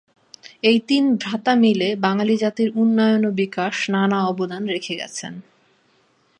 [0.63, 5.33] এই তিন ভ্রাতা মিলে বাঙালি জাতির উন্নয়ন ও বিকাশ নানা অবদান রেখে গেছেন।